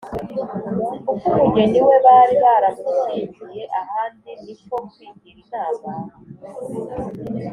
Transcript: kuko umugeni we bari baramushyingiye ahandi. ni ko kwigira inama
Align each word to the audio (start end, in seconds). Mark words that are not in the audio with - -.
kuko 1.07 1.27
umugeni 1.33 1.79
we 1.87 1.95
bari 2.05 2.35
baramushyingiye 2.43 3.63
ahandi. 3.81 4.29
ni 4.43 4.53
ko 4.69 4.75
kwigira 4.91 5.39
inama 5.77 5.89